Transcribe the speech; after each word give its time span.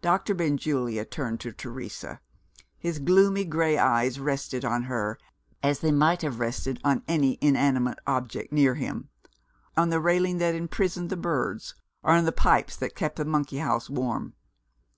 Doctor 0.00 0.34
Benjulia 0.34 1.04
turned 1.04 1.38
to 1.40 1.52
Teresa. 1.52 2.22
His 2.78 2.98
gloomy 2.98 3.44
gray 3.44 3.76
eyes 3.76 4.18
rested 4.18 4.64
on 4.64 4.84
her, 4.84 5.18
as 5.62 5.80
they 5.80 5.92
might 5.92 6.22
have 6.22 6.40
rested 6.40 6.80
on 6.82 7.02
any 7.06 7.36
inanimate 7.42 7.98
object 8.06 8.54
near 8.54 8.74
him 8.76 9.10
on 9.76 9.90
the 9.90 10.00
railing 10.00 10.38
that 10.38 10.54
imprisoned 10.54 11.10
the 11.10 11.18
birds, 11.18 11.74
or 12.02 12.12
on 12.14 12.24
the 12.24 12.32
pipes 12.32 12.74
that 12.76 12.96
kept 12.96 13.16
the 13.16 13.24
monkey 13.26 13.58
house 13.58 13.90
warm. 13.90 14.32